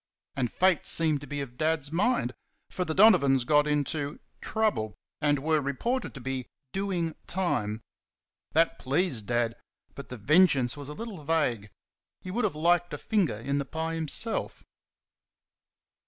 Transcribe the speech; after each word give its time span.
And 0.35 0.51
Fate 0.51 0.87
seemed 0.87 1.21
to 1.21 1.27
be 1.27 1.41
of 1.41 1.59
Dad's 1.59 1.91
mind; 1.91 2.33
for 2.71 2.83
the 2.83 2.95
Donovans 2.95 3.43
got 3.43 3.67
into 3.67 4.19
"trouble,", 4.41 4.95
and 5.21 5.37
were 5.37 5.61
reported 5.61 6.15
to 6.15 6.19
be 6.19 6.47
"doing 6.73 7.13
time." 7.27 7.83
That 8.53 8.79
pleased 8.79 9.27
Dad; 9.27 9.55
but 9.93 10.09
the 10.09 10.17
vengeance 10.17 10.75
was 10.75 10.89
a 10.89 10.93
little 10.95 11.23
vague. 11.23 11.69
He 12.19 12.31
would 12.31 12.45
have 12.45 12.55
liked 12.55 12.91
a 12.95 12.97
finger 12.97 13.37
in 13.37 13.59
the 13.59 13.65
pie 13.65 13.93
himself. 13.93 14.63